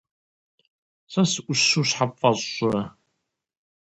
Сэ 1.11 1.21
сыӀущу 1.31 1.83
щхьэ 1.89 2.05
пфӀэщӀрэ? 2.13 2.81